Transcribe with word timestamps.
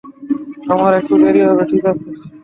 আমার 0.73 0.91
একটু 0.99 1.13
দেরি 1.23 1.41
হবে, 1.47 1.63
ঠিক 1.71 1.83
আছে? 1.91 2.07